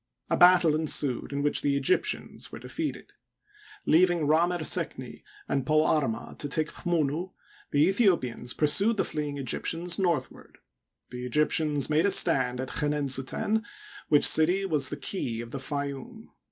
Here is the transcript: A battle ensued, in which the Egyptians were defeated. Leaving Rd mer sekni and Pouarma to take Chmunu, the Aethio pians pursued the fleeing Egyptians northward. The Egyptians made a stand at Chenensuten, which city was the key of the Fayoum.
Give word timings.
A 0.31 0.35
battle 0.37 0.73
ensued, 0.73 1.31
in 1.31 1.43
which 1.43 1.61
the 1.61 1.77
Egyptians 1.77 2.51
were 2.51 2.57
defeated. 2.57 3.13
Leaving 3.85 4.21
Rd 4.23 4.49
mer 4.49 4.57
sekni 4.61 5.21
and 5.47 5.63
Pouarma 5.63 6.35
to 6.39 6.49
take 6.49 6.69
Chmunu, 6.71 7.33
the 7.69 7.87
Aethio 7.87 8.19
pians 8.19 8.57
pursued 8.57 8.97
the 8.97 9.03
fleeing 9.05 9.37
Egyptians 9.37 9.99
northward. 9.99 10.57
The 11.11 11.23
Egyptians 11.27 11.87
made 11.87 12.07
a 12.07 12.11
stand 12.11 12.59
at 12.59 12.69
Chenensuten, 12.69 13.63
which 14.09 14.25
city 14.27 14.65
was 14.65 14.89
the 14.89 14.97
key 14.97 15.39
of 15.39 15.51
the 15.51 15.59
Fayoum. 15.59 16.29